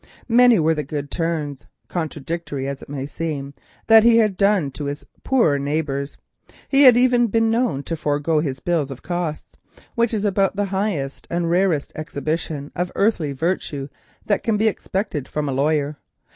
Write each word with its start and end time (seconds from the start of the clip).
Many 0.29 0.57
were 0.57 0.73
the 0.73 0.81
good 0.81 1.11
turns, 1.11 1.67
contradictory 1.87 2.67
as 2.67 2.81
it 2.81 2.89
may 2.89 3.05
seem, 3.05 3.53
that 3.85 4.03
he 4.03 4.17
had 4.17 4.35
done 4.35 4.71
to 4.71 4.85
his 4.85 5.05
poorer 5.23 5.59
neighbours; 5.59 6.17
he 6.67 6.81
had 6.85 6.97
even 6.97 7.27
been 7.27 7.51
known 7.51 7.83
to 7.83 7.95
forego 7.95 8.39
his 8.39 8.59
bills 8.59 8.89
of 8.89 9.03
costs, 9.03 9.57
which 9.93 10.11
is 10.11 10.25
about 10.25 10.55
the 10.55 10.65
highest 10.73 11.27
and 11.29 11.51
rarest 11.51 11.91
exhibition 11.95 12.71
of 12.75 12.91
earthly 12.95 13.31
virtue 13.31 13.89
that 14.25 14.41
can 14.41 14.57
be 14.57 14.67
expected 14.67 15.27
from 15.27 15.47
a 15.47 15.51
lawyer. 15.53 15.97